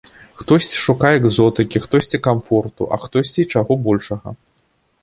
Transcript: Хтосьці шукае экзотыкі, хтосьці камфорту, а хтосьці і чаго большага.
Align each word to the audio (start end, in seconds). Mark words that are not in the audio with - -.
Хтосьці 0.39 0.77
шукае 0.85 1.11
экзотыкі, 1.19 1.83
хтосьці 1.85 2.21
камфорту, 2.29 2.83
а 2.93 3.01
хтосьці 3.05 3.39
і 3.47 3.51
чаго 3.55 3.73
большага. 3.87 4.29